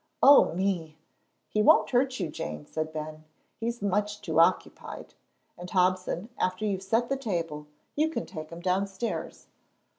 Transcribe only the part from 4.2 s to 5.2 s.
occupied.